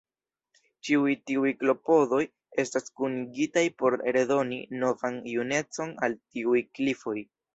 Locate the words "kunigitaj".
3.01-3.65